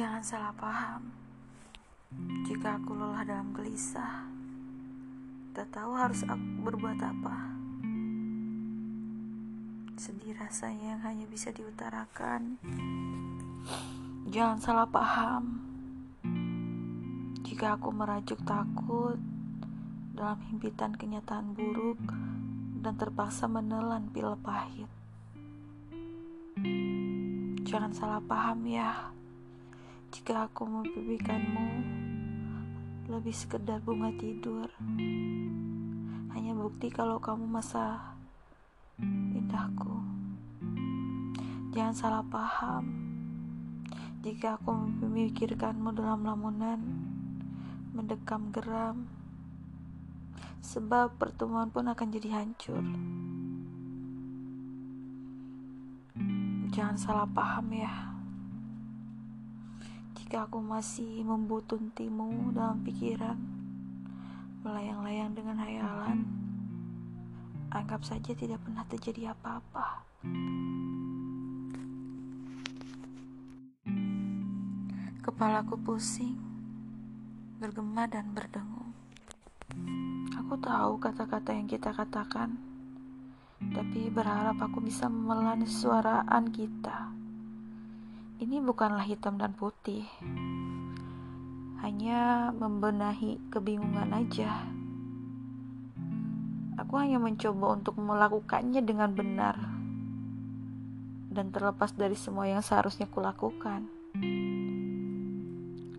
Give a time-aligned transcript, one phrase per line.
[0.00, 1.12] Jangan salah paham.
[2.48, 4.24] Jika aku lelah dalam gelisah,
[5.52, 7.52] tak tahu harus aku berbuat apa.
[10.00, 12.56] Sedih rasanya yang hanya bisa diutarakan.
[14.24, 15.68] Jangan salah paham.
[17.44, 19.20] Jika aku merajuk takut
[20.16, 22.00] dalam himpitan kenyataan buruk
[22.80, 24.88] dan terpaksa menelan pil pahit.
[27.68, 29.19] Jangan salah paham ya.
[30.10, 31.66] Jika aku memimpikanmu
[33.06, 34.66] lebih sekedar bunga tidur.
[36.34, 38.18] Hanya bukti kalau kamu masa
[38.98, 40.02] indahku.
[41.70, 42.90] Jangan salah paham.
[44.26, 46.82] Jika aku memikirkanmu dalam lamunan,
[47.94, 49.06] mendekam geram,
[50.58, 52.82] sebab pertemuan pun akan jadi hancur.
[56.74, 58.19] Jangan salah paham ya
[60.30, 63.34] jika aku masih membutuntimu dalam pikiran,
[64.62, 66.22] melayang-layang dengan hayalan,
[67.74, 70.06] anggap saja tidak pernah terjadi apa-apa.
[75.18, 76.38] Kepalaku pusing,
[77.58, 78.94] bergema dan berdengung.
[80.38, 82.54] Aku tahu kata-kata yang kita katakan,
[83.74, 87.18] tapi berharap aku bisa memelan suaraan kita
[88.40, 90.08] ini bukanlah hitam dan putih,
[91.84, 94.64] hanya membenahi kebingungan aja.
[96.80, 99.60] Aku hanya mencoba untuk melakukannya dengan benar
[101.28, 103.84] dan terlepas dari semua yang seharusnya kulakukan.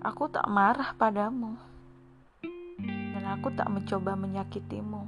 [0.01, 1.53] Aku tak marah padamu,
[2.81, 5.05] dan aku tak mencoba menyakitimu.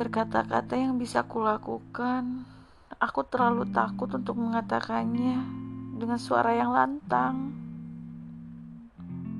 [0.00, 2.48] Berkata-kata yang bisa kulakukan
[3.00, 5.40] Aku terlalu takut untuk mengatakannya
[5.96, 7.56] dengan suara yang lantang,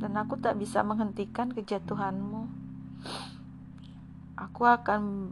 [0.00, 2.48] dan aku tak bisa menghentikan kejatuhanmu.
[4.40, 5.28] Aku akan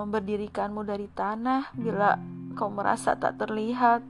[0.00, 2.16] memberdirikanmu dari tanah bila
[2.56, 4.00] kau merasa tak terlihat,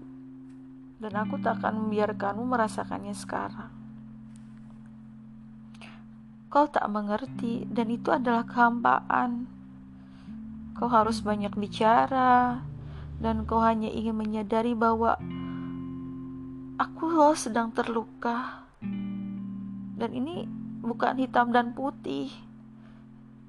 [1.02, 3.74] dan aku tak akan membiarkanmu merasakannya sekarang.
[6.46, 9.50] Kau tak mengerti, dan itu adalah kehampaan.
[10.78, 12.62] Kau harus banyak bicara,
[13.18, 15.18] dan kau hanya ingin menyadari bahwa
[16.78, 18.62] aku loh sedang terluka.
[19.98, 20.46] Dan ini
[20.78, 22.30] bukan hitam dan putih.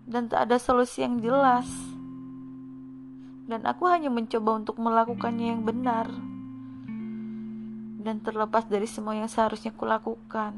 [0.10, 1.70] Dan tak ada solusi yang jelas.
[3.46, 6.10] Dan aku hanya mencoba untuk melakukannya yang benar.
[8.02, 10.58] Dan terlepas dari semua yang seharusnya kulakukan.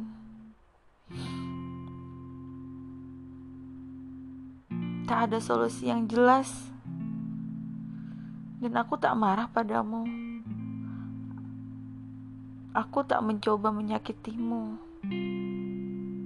[5.03, 6.71] Tak ada solusi yang jelas
[8.61, 10.05] dan aku tak marah padamu.
[12.77, 14.77] Aku tak mencoba menyakitimu.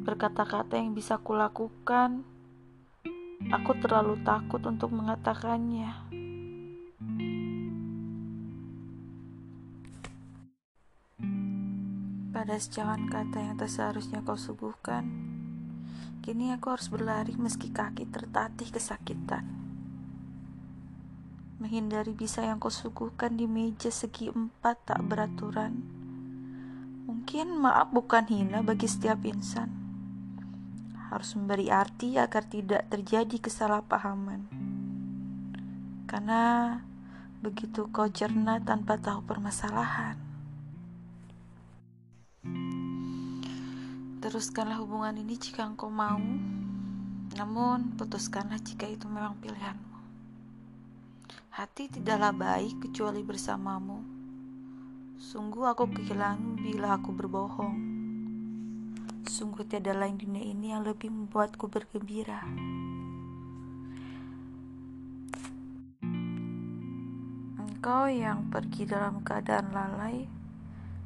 [0.03, 2.27] Berkata-kata yang bisa kulakukan,
[3.49, 5.95] aku terlalu takut untuk mengatakannya.
[12.35, 15.07] Pada secawan kata yang tak seharusnya kau suguhkan,
[16.19, 19.64] kini aku harus berlari meski kaki tertatih kesakitan
[21.65, 25.81] menghindari bisa yang kau suguhkan di meja segi empat tak beraturan.
[27.09, 29.73] Mungkin maaf bukan hina bagi setiap insan.
[31.09, 34.45] Harus memberi arti agar tidak terjadi kesalahpahaman.
[36.05, 36.77] Karena
[37.41, 40.21] begitu kau cerna tanpa tahu permasalahan.
[44.21, 46.21] Teruskanlah hubungan ini jika engkau mau,
[47.33, 49.84] namun putuskanlah jika itu memang pilihanmu.
[51.55, 54.03] Hati tidaklah baik kecuali bersamamu.
[55.15, 57.79] Sungguh aku kehilangan bila aku berbohong.
[59.23, 62.43] Sungguh tiada lain dunia ini yang lebih membuatku bergembira.
[67.55, 70.27] Engkau yang pergi dalam keadaan lalai,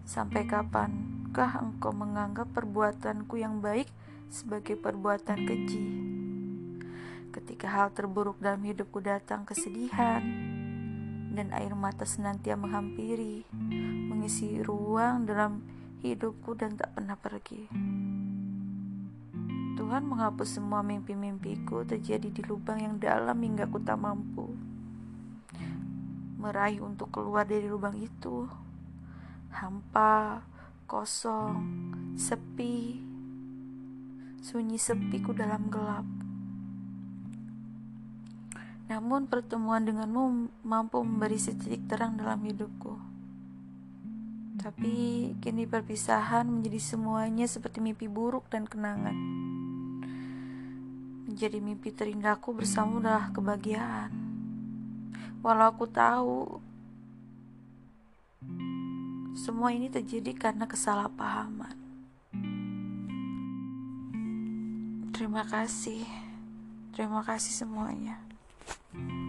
[0.02, 3.86] sampai kapankah engkau menganggap perbuatanku yang baik
[4.34, 6.19] sebagai perbuatan keji?
[7.30, 10.22] Ketika hal terburuk dalam hidupku datang kesedihan
[11.34, 13.46] dan air mata senantiasa menghampiri,
[14.10, 15.62] mengisi ruang dalam
[16.02, 17.70] hidupku dan tak pernah pergi.
[19.78, 24.70] Tuhan menghapus semua mimpi-mimpiku terjadi di lubang yang dalam hingga ku tak mampu
[26.40, 28.48] meraih untuk keluar dari lubang itu.
[29.52, 30.40] Hampa,
[30.88, 31.60] kosong,
[32.16, 33.04] sepi,
[34.40, 36.08] sunyi sepiku dalam gelap.
[38.90, 42.98] Namun pertemuan denganmu mampu memberi setitik terang dalam hidupku.
[44.58, 44.94] Tapi
[45.40, 49.14] kini perpisahan menjadi semuanya seperti mimpi buruk dan kenangan.
[51.30, 54.12] Menjadi mimpi terindahku bersama adalah kebahagiaan.
[55.46, 56.60] Walau aku tahu
[59.38, 61.78] semua ini terjadi karena kesalahpahaman.
[65.16, 66.04] Terima kasih.
[66.92, 68.29] Terima kasih semuanya.
[68.66, 69.29] Thank you.